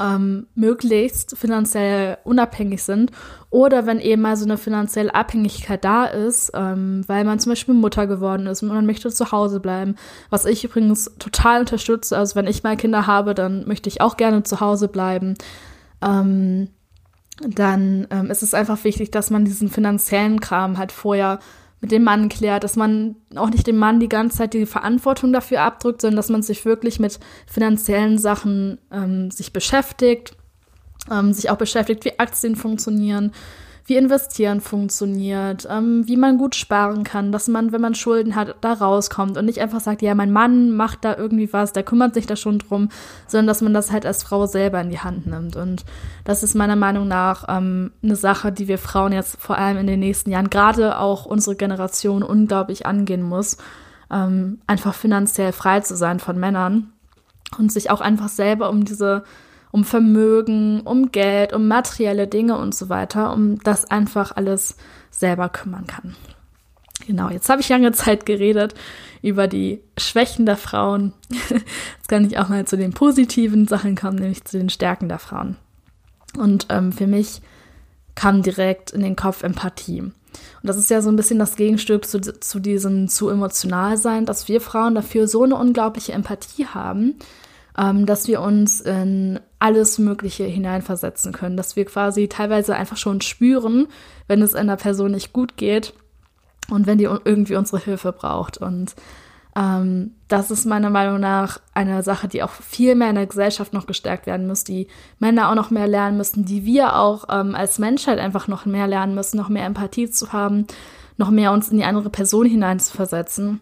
[0.00, 3.12] ähm, möglichst finanziell unabhängig sind
[3.50, 7.74] oder wenn eben mal so eine finanzielle Abhängigkeit da ist, ähm, weil man zum Beispiel
[7.74, 9.96] Mutter geworden ist und man möchte zu Hause bleiben,
[10.30, 12.16] was ich übrigens total unterstütze.
[12.16, 15.34] Also wenn ich mal Kinder habe, dann möchte ich auch gerne zu Hause bleiben
[16.02, 16.68] ähm,
[17.40, 21.38] dann ähm, ist es einfach wichtig, dass man diesen finanziellen Kram halt vorher
[21.80, 25.32] mit dem Mann klärt, dass man auch nicht dem Mann die ganze Zeit die Verantwortung
[25.32, 30.36] dafür abdrückt, sondern dass man sich wirklich mit finanziellen Sachen ähm, sich beschäftigt,
[31.10, 33.32] ähm, sich auch beschäftigt, wie Aktien funktionieren,
[33.90, 38.54] wie Investieren funktioniert, ähm, wie man gut sparen kann, dass man, wenn man Schulden hat,
[38.60, 42.14] da rauskommt und nicht einfach sagt, ja, mein Mann macht da irgendwie was, der kümmert
[42.14, 42.88] sich da schon drum,
[43.26, 45.56] sondern dass man das halt als Frau selber in die Hand nimmt.
[45.56, 45.84] Und
[46.22, 49.88] das ist meiner Meinung nach ähm, eine Sache, die wir Frauen jetzt vor allem in
[49.88, 53.56] den nächsten Jahren, gerade auch unsere Generation, unglaublich angehen muss,
[54.08, 56.92] ähm, einfach finanziell frei zu sein von Männern
[57.58, 59.24] und sich auch einfach selber um diese
[59.72, 64.76] um Vermögen, um Geld, um materielle Dinge und so weiter, um das einfach alles
[65.10, 66.16] selber kümmern kann.
[67.06, 68.74] Genau, jetzt habe ich lange Zeit geredet
[69.22, 71.12] über die Schwächen der Frauen.
[71.50, 75.18] Jetzt kann ich auch mal zu den positiven Sachen kommen, nämlich zu den Stärken der
[75.18, 75.56] Frauen.
[76.38, 77.40] Und ähm, für mich
[78.14, 80.00] kam direkt in den Kopf Empathie.
[80.00, 80.14] Und
[80.62, 84.48] das ist ja so ein bisschen das Gegenstück zu, zu diesem zu emotional sein, dass
[84.48, 87.16] wir Frauen dafür so eine unglaubliche Empathie haben,
[87.78, 93.20] ähm, dass wir uns in alles Mögliche hineinversetzen können, dass wir quasi teilweise einfach schon
[93.20, 93.88] spüren,
[94.26, 95.92] wenn es einer Person nicht gut geht
[96.70, 98.58] und wenn die irgendwie unsere Hilfe braucht.
[98.58, 98.94] Und
[99.56, 103.72] ähm, das ist meiner Meinung nach eine Sache, die auch viel mehr in der Gesellschaft
[103.72, 104.86] noch gestärkt werden muss, die
[105.18, 108.86] Männer auch noch mehr lernen müssen, die wir auch ähm, als Menschheit einfach noch mehr
[108.86, 110.66] lernen müssen, noch mehr Empathie zu haben,
[111.16, 113.60] noch mehr uns in die andere Person hineinzuversetzen.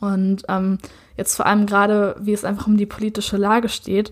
[0.00, 0.78] Und ähm,
[1.16, 4.10] jetzt vor allem gerade, wie es einfach um die politische Lage steht,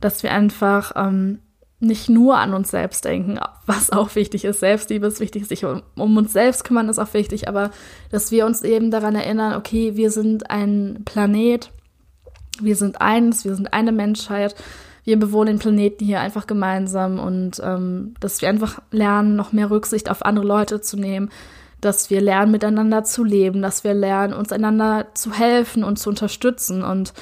[0.00, 1.38] dass wir einfach ähm,
[1.82, 4.60] nicht nur an uns selbst denken, was auch wichtig ist.
[4.60, 7.70] Selbstliebe ist wichtig, sich um, um, uns selbst kümmern ist auch wichtig, aber
[8.10, 11.72] dass wir uns eben daran erinnern, okay, wir sind ein Planet,
[12.60, 14.54] wir sind eins, wir sind eine Menschheit,
[15.04, 19.70] wir bewohnen den Planeten hier einfach gemeinsam und ähm, dass wir einfach lernen, noch mehr
[19.70, 21.30] Rücksicht auf andere Leute zu nehmen,
[21.82, 26.08] dass wir lernen, miteinander zu leben, dass wir lernen, uns einander zu helfen und zu
[26.08, 26.82] unterstützen.
[26.82, 27.12] Und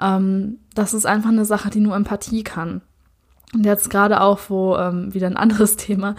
[0.00, 2.82] ähm, das ist einfach eine Sache, die nur Empathie kann.
[3.54, 6.16] Und jetzt gerade auch, wo ähm, wieder ein anderes Thema,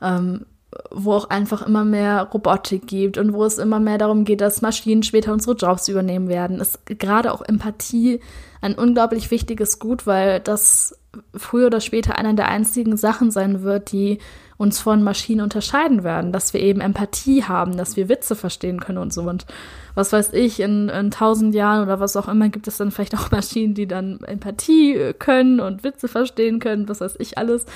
[0.00, 0.46] ähm,
[0.90, 4.62] wo auch einfach immer mehr Robotik gibt und wo es immer mehr darum geht, dass
[4.62, 8.20] Maschinen später unsere Jobs übernehmen werden, ist gerade auch Empathie
[8.62, 10.98] ein unglaublich wichtiges Gut, weil das
[11.34, 14.18] früher oder später einer der einzigen Sachen sein wird, die
[14.56, 18.98] uns von Maschinen unterscheiden werden, dass wir eben Empathie haben, dass wir Witze verstehen können
[18.98, 19.22] und so.
[19.22, 19.46] Und
[19.94, 23.16] was weiß ich, in, in tausend Jahren oder was auch immer gibt es dann vielleicht
[23.16, 27.66] auch Maschinen, die dann Empathie können und Witze verstehen können, was weiß ich alles.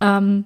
[0.00, 0.44] Ähm,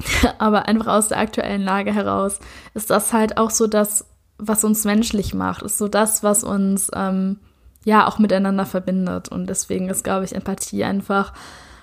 [0.38, 2.38] aber einfach aus der aktuellen Lage heraus
[2.74, 4.06] ist das halt auch so das,
[4.38, 7.40] was uns menschlich macht, ist so das, was uns ähm,
[7.88, 9.28] ja auch miteinander verbindet.
[9.28, 11.32] Und deswegen ist, glaube ich, Empathie einfach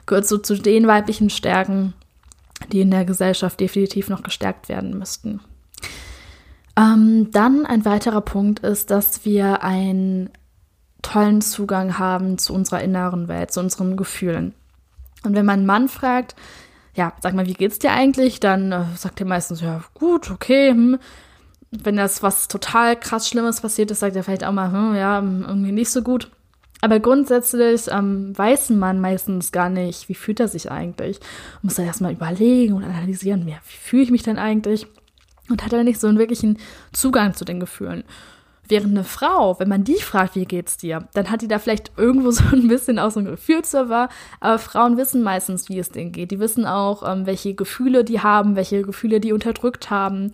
[0.06, 1.94] gehört so zu den weiblichen Stärken,
[2.72, 5.42] die in der Gesellschaft definitiv noch gestärkt werden müssten.
[6.78, 10.30] Ähm, dann ein weiterer Punkt ist, dass wir einen
[11.02, 14.54] tollen Zugang haben zu unserer inneren Welt, zu unseren Gefühlen.
[15.24, 16.36] Und wenn man einen Mann fragt,
[16.94, 18.40] ja, sag mal, wie geht's dir eigentlich?
[18.40, 21.00] Dann äh, sagt er meistens, ja, gut, okay, hm.
[21.72, 25.20] Wenn das was total krass Schlimmes passiert ist, sagt er vielleicht auch mal, hm, ja,
[25.20, 26.30] irgendwie nicht so gut.
[26.82, 31.20] Aber grundsätzlich ähm, weiß man meistens gar nicht, wie fühlt er sich eigentlich.
[31.64, 34.86] Muss dann erstmal überlegen und analysieren, ja, wie fühle ich mich denn eigentlich?
[35.50, 36.60] Und hat er nicht so einen wirklichen
[36.92, 38.04] Zugang zu den Gefühlen.
[38.68, 41.92] Während eine Frau, wenn man die fragt, wie geht's dir, dann hat die da vielleicht
[41.98, 44.10] irgendwo so ein bisschen auch so ein Gefühlsserver.
[44.40, 46.32] Aber Frauen wissen meistens, wie es denen geht.
[46.32, 50.32] Die wissen auch, ähm, welche Gefühle die haben, welche Gefühle die unterdrückt haben,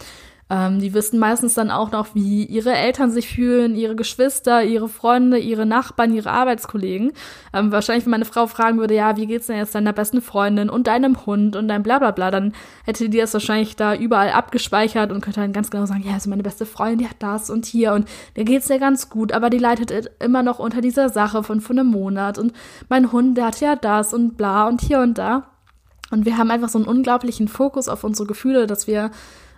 [0.51, 4.89] ähm, die wissen meistens dann auch noch, wie ihre Eltern sich fühlen, ihre Geschwister, ihre
[4.89, 7.13] Freunde, ihre Nachbarn, ihre Arbeitskollegen.
[7.53, 10.69] Ähm, wahrscheinlich, wenn meine Frau fragen würde, ja, wie geht's denn jetzt deiner besten Freundin
[10.69, 15.21] und deinem Hund und deinem Blablabla, dann hätte die das wahrscheinlich da überall abgespeichert und
[15.21, 17.93] könnte dann ganz genau sagen, ja, also meine beste Freundin, die hat das und hier
[17.93, 21.61] und der geht's ja ganz gut, aber die leidet immer noch unter dieser Sache von
[21.61, 22.51] vor einem Monat und
[22.89, 25.47] mein Hund, der hat ja das und bla und hier und da.
[26.09, 29.11] Und wir haben einfach so einen unglaublichen Fokus auf unsere Gefühle, dass wir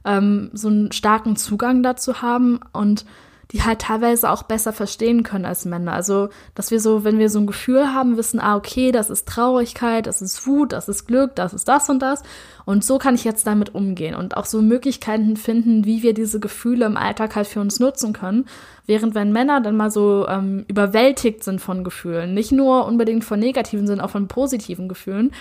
[0.06, 3.06] ähm, so einen starken Zugang dazu haben und
[3.54, 5.94] die halt teilweise auch besser verstehen können als Männer.
[5.94, 9.28] Also, dass wir so, wenn wir so ein Gefühl haben, wissen, ah, okay, das ist
[9.28, 12.24] Traurigkeit, das ist Wut, das ist Glück, das ist das und das.
[12.66, 16.40] Und so kann ich jetzt damit umgehen und auch so Möglichkeiten finden, wie wir diese
[16.40, 18.46] Gefühle im Alltag halt für uns nutzen können.
[18.88, 23.40] Während wenn Männer dann mal so ähm, überwältigt sind von Gefühlen, nicht nur unbedingt von
[23.40, 25.32] negativen, sondern auch von positiven Gefühlen,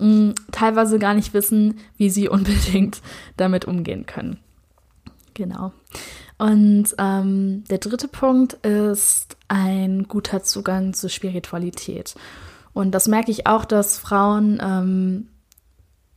[0.00, 3.00] mh, teilweise gar nicht wissen, wie sie unbedingt
[3.36, 4.38] damit umgehen können.
[5.34, 5.72] Genau.
[6.38, 12.14] Und ähm, der dritte Punkt ist ein guter Zugang zur Spiritualität.
[12.72, 15.28] Und das merke ich auch, dass Frauen, ähm,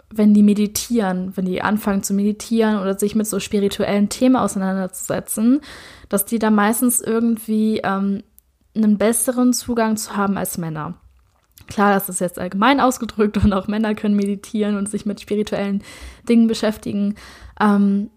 [0.10, 5.62] wenn die meditieren, wenn die anfangen zu meditieren oder sich mit so spirituellen Themen auseinanderzusetzen,
[6.10, 8.24] dass die da meistens irgendwie ähm,
[8.76, 10.96] einen besseren Zugang zu haben als Männer.
[11.68, 15.84] Klar, das ist jetzt allgemein ausgedrückt und auch Männer können meditieren und sich mit spirituellen
[16.28, 17.16] Dingen beschäftigen.
[17.60, 18.10] Ähm,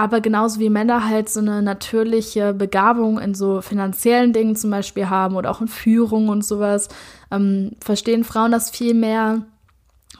[0.00, 5.10] aber genauso wie Männer halt so eine natürliche Begabung in so finanziellen Dingen zum Beispiel
[5.10, 6.88] haben oder auch in Führung und sowas,
[7.30, 9.42] ähm, verstehen Frauen das viel mehr,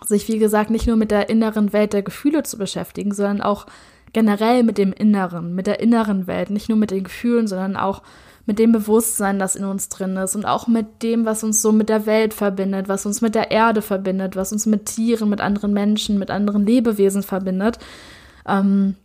[0.05, 3.67] sich wie gesagt nicht nur mit der inneren Welt der Gefühle zu beschäftigen, sondern auch
[4.13, 8.03] generell mit dem Inneren, mit der inneren Welt, nicht nur mit den Gefühlen, sondern auch
[8.47, 11.73] mit dem Bewusstsein, das in uns drin ist und auch mit dem, was uns so
[11.73, 15.41] mit der Welt verbindet, was uns mit der Erde verbindet, was uns mit Tieren, mit
[15.41, 17.79] anderen Menschen, mit anderen Lebewesen verbindet.
[18.47, 18.97] Ähm,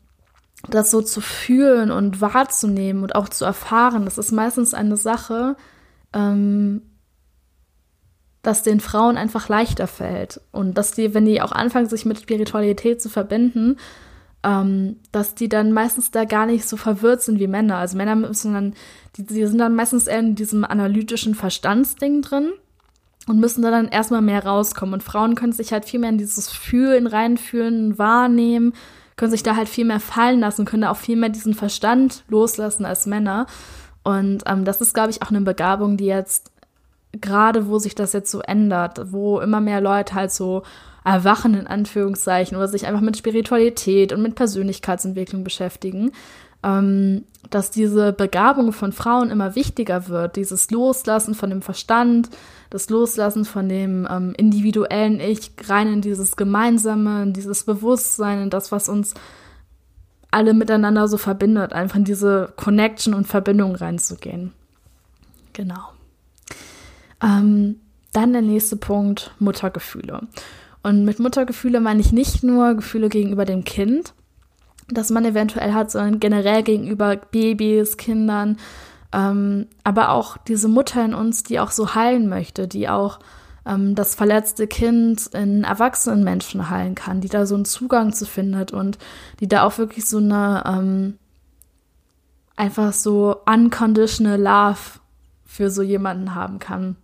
[0.69, 5.55] das so zu fühlen und wahrzunehmen und auch zu erfahren, das ist meistens eine Sache,
[6.13, 6.81] ähm,
[8.41, 12.19] dass den Frauen einfach leichter fällt und dass die, wenn die auch anfangen, sich mit
[12.19, 13.77] Spiritualität zu verbinden,
[14.45, 17.77] ähm, dass die dann meistens da gar nicht so verwirrt sind wie Männer.
[17.77, 18.73] Also Männer müssen dann,
[19.17, 22.51] die, die sind dann meistens eher in diesem analytischen Verstandsding drin
[23.27, 24.93] und müssen da dann erstmal mehr rauskommen.
[24.93, 28.73] Und Frauen können sich halt viel mehr in dieses Fühlen reinfühlen, wahrnehmen,
[29.15, 32.23] können sich da halt viel mehr fallen lassen, können da auch viel mehr diesen Verstand
[32.27, 33.47] loslassen als Männer.
[34.03, 36.51] Und ähm, das ist, glaube ich, auch eine Begabung, die jetzt
[37.19, 40.61] gerade, wo sich das jetzt so ändert, wo immer mehr Leute halt so
[41.05, 46.11] erwachen, in Anführungszeichen, oder sich einfach mit Spiritualität und mit Persönlichkeitsentwicklung beschäftigen,
[46.63, 52.29] ähm, dass diese Begabung von Frauen immer wichtiger wird, dieses Loslassen von dem Verstand,
[52.71, 58.49] das Loslassen von dem ähm, individuellen Ich, rein in dieses Gemeinsame, in dieses Bewusstsein, in
[58.49, 59.13] das, was uns
[60.31, 64.53] alle miteinander so verbindet, einfach in diese Connection und Verbindung reinzugehen.
[65.53, 65.91] Genau.
[67.21, 67.79] Ähm,
[68.11, 70.21] dann der nächste Punkt, Muttergefühle.
[70.85, 74.13] Und mit Muttergefühle meine ich nicht nur Gefühle gegenüber dem Kind,
[74.87, 78.57] das man eventuell hat, sondern generell gegenüber Babys, Kindern,
[79.11, 83.17] ähm, aber auch diese Mutter in uns, die auch so heilen möchte, die auch
[83.65, 88.27] ähm, das verletzte Kind in erwachsenen Menschen heilen kann, die da so einen Zugang zu
[88.27, 88.99] findet und
[89.39, 91.17] die da auch wirklich so eine ähm,
[92.55, 94.99] einfach so unconditional Love
[95.45, 96.95] für so jemanden haben kann.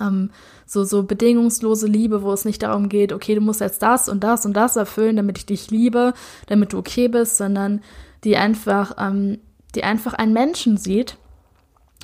[0.00, 0.30] Ähm,
[0.66, 4.24] so, so bedingungslose Liebe, wo es nicht darum geht, okay, du musst jetzt das und
[4.24, 6.14] das und das erfüllen, damit ich dich liebe,
[6.46, 7.82] damit du okay bist, sondern
[8.24, 9.38] die einfach, ähm,
[9.74, 11.18] die einfach einen Menschen sieht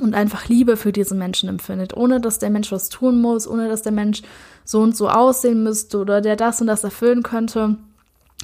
[0.00, 3.68] und einfach Liebe für diesen Menschen empfindet, ohne dass der Mensch was tun muss, ohne
[3.68, 4.22] dass der Mensch
[4.64, 7.76] so und so aussehen müsste oder der das und das erfüllen könnte.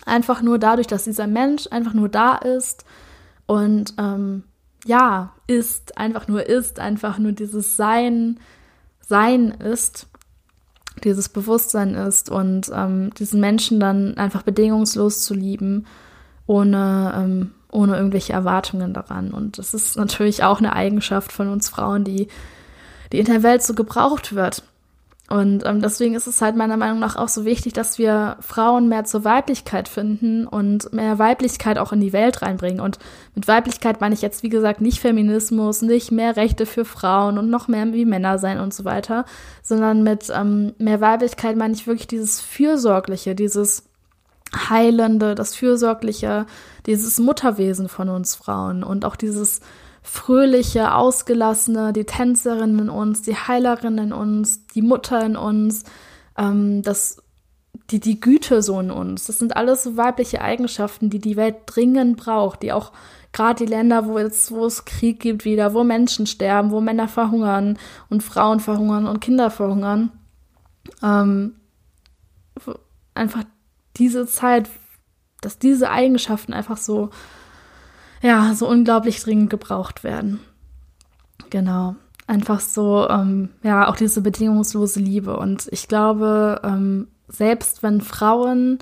[0.05, 2.85] Einfach nur dadurch, dass dieser Mensch einfach nur da ist
[3.47, 4.45] und ähm,
[4.85, 8.39] ja, ist, einfach nur ist, einfach nur dieses Sein,
[9.07, 10.09] sein ist,
[11.05, 15.87] dieses Bewusstsein ist und ähm, diesen Menschen dann einfach bedingungslos zu lieben,
[16.47, 19.33] ohne, ähm, ohne irgendwelche Erwartungen daran.
[19.33, 22.29] Und das ist natürlich auch eine Eigenschaft von uns Frauen, die,
[23.12, 24.62] die in der Welt so gebraucht wird.
[25.29, 28.89] Und ähm, deswegen ist es halt meiner Meinung nach auch so wichtig, dass wir Frauen
[28.89, 32.81] mehr zur Weiblichkeit finden und mehr Weiblichkeit auch in die Welt reinbringen.
[32.81, 33.01] Und
[33.35, 37.51] mit Weiblichkeit meine ich jetzt, wie gesagt, nicht Feminismus, nicht mehr Rechte für Frauen und
[37.51, 39.25] noch mehr wie Männer sein und so weiter,
[39.62, 43.83] sondern mit ähm, mehr Weiblichkeit meine ich wirklich dieses Fürsorgliche, dieses
[44.55, 46.47] Heilende, das Fürsorgliche,
[46.87, 49.61] dieses Mutterwesen von uns Frauen und auch dieses
[50.07, 55.83] fröhliche, ausgelassene, die Tänzerin in uns, die Heilerin in uns, die Mutter in uns,
[56.38, 57.23] ähm, das,
[57.90, 59.27] die, die Güte so in uns.
[59.27, 62.92] Das sind alles so weibliche Eigenschaften, die die Welt dringend braucht, die auch
[63.33, 67.09] gerade die Länder, wo es, wo es Krieg gibt wieder, wo Menschen sterben, wo Männer
[67.09, 67.77] verhungern
[68.09, 70.12] und Frauen verhungern und Kinder verhungern,
[71.03, 71.57] ähm,
[73.12, 73.42] einfach
[73.97, 74.71] diese Zeit,
[75.40, 77.11] dass diese Eigenschaften einfach so
[78.27, 80.41] ja, so unglaublich dringend gebraucht werden.
[81.49, 81.95] Genau.
[82.27, 85.37] Einfach so, ähm, ja, auch diese bedingungslose Liebe.
[85.37, 88.79] Und ich glaube, ähm, selbst wenn Frauen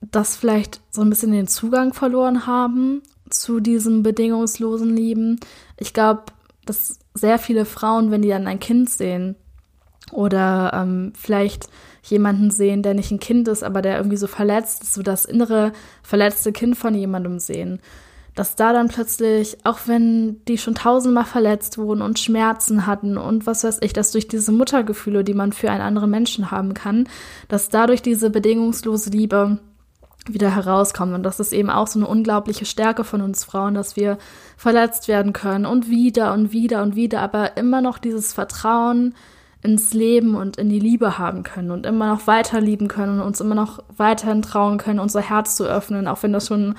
[0.00, 5.38] das vielleicht so ein bisschen den Zugang verloren haben zu diesem bedingungslosen Lieben,
[5.76, 6.22] ich glaube,
[6.64, 9.36] dass sehr viele Frauen, wenn die dann ein Kind sehen
[10.12, 11.68] oder ähm, vielleicht
[12.02, 15.24] jemanden sehen, der nicht ein Kind ist, aber der irgendwie so verletzt ist, so das
[15.24, 17.80] innere verletzte Kind von jemandem sehen.
[18.34, 23.46] Dass da dann plötzlich, auch wenn die schon tausendmal verletzt wurden und Schmerzen hatten und
[23.46, 27.08] was weiß ich, dass durch diese Muttergefühle, die man für einen anderen Menschen haben kann,
[27.48, 29.58] dass dadurch diese bedingungslose Liebe
[30.28, 31.14] wieder herauskommt.
[31.14, 34.18] Und das ist eben auch so eine unglaubliche Stärke von uns Frauen, dass wir
[34.56, 39.14] verletzt werden können und wieder und wieder und wieder, aber immer noch dieses Vertrauen,
[39.62, 43.26] ins Leben und in die Liebe haben können und immer noch weiter lieben können und
[43.26, 46.74] uns immer noch weiterhin trauen können, unser Herz zu öffnen, auch wenn das schon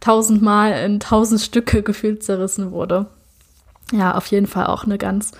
[0.00, 3.06] tausendmal in tausend Stücke gefühlt zerrissen wurde.
[3.92, 5.32] Ja, auf jeden Fall auch eine ganz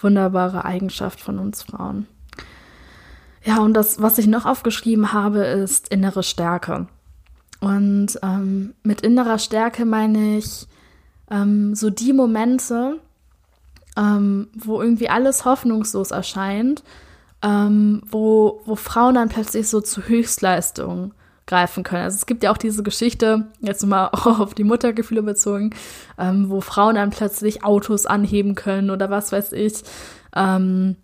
[0.00, 2.06] wunderbare Eigenschaft von uns Frauen.
[3.44, 6.86] Ja, und das, was ich noch aufgeschrieben habe, ist innere Stärke.
[7.60, 10.66] Und ähm, mit innerer Stärke meine ich
[11.30, 12.98] ähm, so die Momente,
[13.96, 16.82] ähm, wo irgendwie alles hoffnungslos erscheint,
[17.42, 21.14] ähm, wo, wo Frauen dann plötzlich so zu Höchstleistungen
[21.46, 22.04] greifen können.
[22.04, 25.70] Also es gibt ja auch diese Geschichte, jetzt mal auf die Muttergefühle bezogen,
[26.18, 29.82] ähm, wo Frauen dann plötzlich Autos anheben können oder was weiß ich.
[30.34, 30.96] Ähm,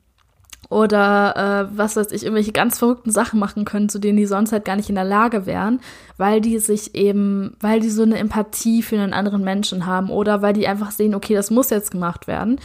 [0.69, 4.53] oder äh, was weiß ich, irgendwelche ganz verrückten Sachen machen können, zu denen die sonst
[4.53, 5.81] halt gar nicht in der Lage wären,
[6.17, 10.43] weil die sich eben, weil die so eine Empathie für einen anderen Menschen haben oder
[10.43, 12.59] weil die einfach sehen, okay, das muss jetzt gemacht werden.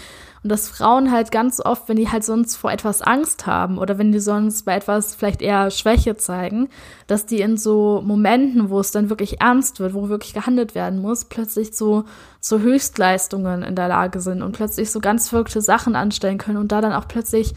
[0.43, 3.99] Und dass Frauen halt ganz oft, wenn die halt sonst vor etwas Angst haben oder
[3.99, 6.69] wenn die sonst bei etwas vielleicht eher Schwäche zeigen,
[7.05, 10.99] dass die in so Momenten, wo es dann wirklich ernst wird, wo wirklich gehandelt werden
[10.99, 12.01] muss, plötzlich so
[12.39, 16.57] zu so Höchstleistungen in der Lage sind und plötzlich so ganz verrückte Sachen anstellen können
[16.57, 17.53] und da dann auch plötzlich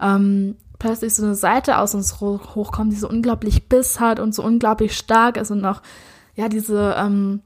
[0.00, 4.42] ähm, plötzlich so eine Seite aus uns hochkommt, die so unglaublich Biss hat und so
[4.42, 5.82] unglaublich stark ist und auch,
[6.34, 7.42] ja, diese ähm,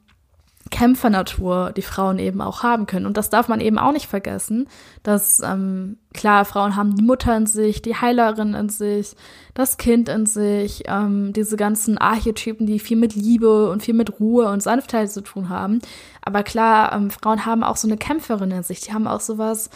[0.70, 3.06] Kämpfernatur, die Frauen eben auch haben können.
[3.06, 4.68] Und das darf man eben auch nicht vergessen,
[5.02, 9.14] dass, ähm, klar, Frauen haben die Mutter in sich, die Heilerin in sich,
[9.54, 14.18] das Kind in sich, ähm, diese ganzen Archetypen, die viel mit Liebe und viel mit
[14.18, 15.80] Ruhe und Sanftheit zu tun haben.
[16.22, 19.68] Aber klar, ähm, Frauen haben auch so eine Kämpferin in sich, die haben auch sowas,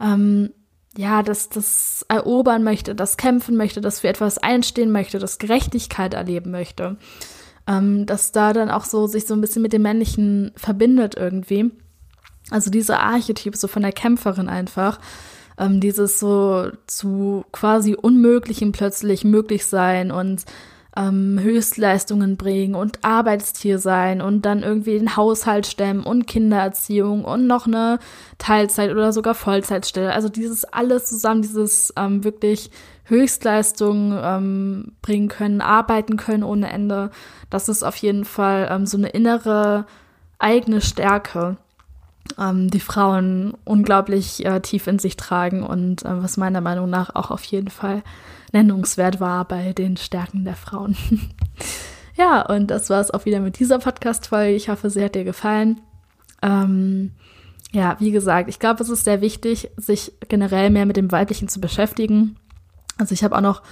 [0.00, 0.50] ähm,
[0.96, 6.14] ja, das, das erobern möchte, das kämpfen möchte, das für etwas einstehen möchte, das Gerechtigkeit
[6.14, 6.96] erleben möchte.
[7.66, 11.70] Ähm, dass da dann auch so sich so ein bisschen mit dem Männlichen verbindet irgendwie.
[12.50, 14.98] Also dieser Archetyp so von der Kämpferin einfach.
[15.58, 20.44] Ähm, dieses so zu quasi Unmöglichen plötzlich möglich sein und
[20.96, 27.46] ähm, Höchstleistungen bringen und Arbeitstier sein und dann irgendwie den Haushalt stemmen und Kindererziehung und
[27.46, 27.98] noch eine
[28.38, 30.12] Teilzeit oder sogar Vollzeitstelle.
[30.12, 32.70] Also dieses alles zusammen, dieses ähm, wirklich
[33.04, 37.10] Höchstleistungen ähm, bringen können, arbeiten können ohne Ende.
[37.48, 39.86] Das ist auf jeden Fall ähm, so eine innere
[40.38, 41.56] eigene Stärke,
[42.38, 47.14] ähm, die Frauen unglaublich äh, tief in sich tragen und äh, was meiner Meinung nach
[47.14, 48.02] auch auf jeden Fall
[48.52, 50.96] nennungswert war bei den Stärken der Frauen.
[52.16, 54.54] ja, und das war es auch wieder mit dieser Podcast-Folge.
[54.54, 55.80] Ich hoffe, sie hat dir gefallen.
[56.42, 57.12] Ähm,
[57.72, 61.48] ja, wie gesagt, ich glaube, es ist sehr wichtig, sich generell mehr mit dem Weiblichen
[61.48, 62.36] zu beschäftigen.
[62.98, 63.62] Also ich habe auch noch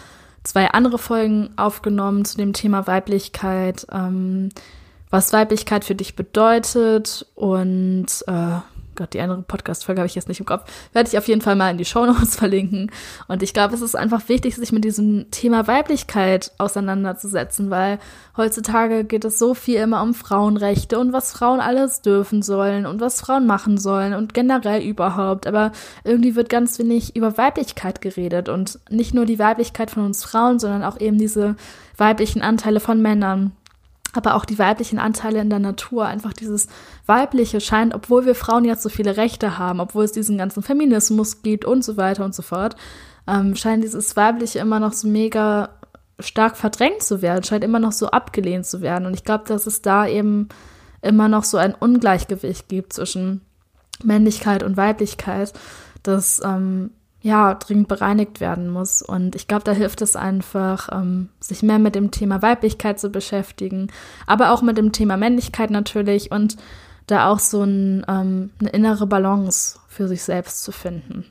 [0.43, 4.49] zwei andere Folgen aufgenommen zu dem Thema Weiblichkeit, ähm,
[5.11, 8.59] was Weiblichkeit für dich bedeutet und äh,
[9.01, 11.57] Gott, die andere Podcast-Folge habe ich jetzt nicht im Kopf, werde ich auf jeden Fall
[11.57, 12.91] mal in die Show Notes verlinken.
[13.29, 17.99] Und ich glaube, es ist einfach wichtig, sich mit diesem Thema Weiblichkeit auseinanderzusetzen, weil
[18.37, 23.01] heutzutage geht es so viel immer um Frauenrechte und was Frauen alles dürfen sollen und
[23.01, 25.47] was Frauen machen sollen und generell überhaupt.
[25.47, 25.73] Aber
[26.05, 30.59] irgendwie wird ganz wenig über Weiblichkeit geredet und nicht nur die Weiblichkeit von uns Frauen,
[30.59, 31.57] sondern auch eben diese
[31.97, 33.53] weiblichen Anteile von Männern
[34.13, 36.69] aber auch die weiblichen Anteile in der Natur, einfach dieses
[37.07, 41.43] weibliche scheint, obwohl wir Frauen jetzt so viele Rechte haben, obwohl es diesen ganzen Feminismus
[41.43, 42.77] gibt und so weiter und so fort,
[43.27, 45.71] ähm, scheint dieses weibliche immer noch so mega
[46.19, 49.07] stark verdrängt zu werden, scheint immer noch so abgelehnt zu werden.
[49.07, 50.49] Und ich glaube, dass es da eben
[51.03, 53.43] immer noch so ein Ungleichgewicht gibt zwischen
[54.03, 55.53] Männlichkeit und Weiblichkeit,
[56.03, 56.91] das ähm,
[57.23, 59.03] ja, dringend bereinigt werden muss.
[59.03, 63.11] Und ich glaube, da hilft es einfach, ähm, sich mehr mit dem Thema Weiblichkeit zu
[63.11, 63.89] beschäftigen,
[64.27, 66.57] aber auch mit dem Thema Männlichkeit natürlich und
[67.07, 71.27] da auch so ein, ähm, eine innere Balance für sich selbst zu finden.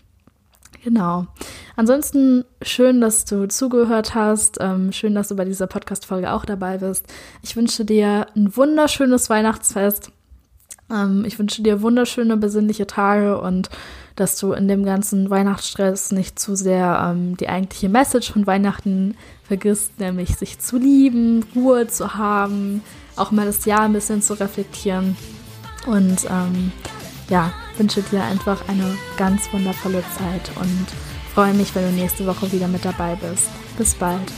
[0.83, 1.27] Genau.
[1.75, 4.57] Ansonsten schön, dass du zugehört hast.
[4.61, 7.05] Ähm, schön, dass du bei dieser Podcast-Folge auch dabei bist.
[7.41, 10.11] Ich wünsche dir ein wunderschönes Weihnachtsfest.
[10.89, 13.69] Ähm, ich wünsche dir wunderschöne, besinnliche Tage und
[14.19, 19.15] dass du in dem ganzen Weihnachtsstress nicht zu sehr ähm, die eigentliche Message von Weihnachten
[19.43, 22.81] vergisst, nämlich sich zu lieben, Ruhe zu haben,
[23.15, 25.15] auch mal das Jahr ein bisschen zu reflektieren.
[25.87, 26.71] Und ähm,
[27.29, 30.85] ja, wünsche dir einfach eine ganz wundervolle Zeit und
[31.33, 33.49] freue mich, wenn du nächste Woche wieder mit dabei bist.
[33.77, 34.31] Bis bald.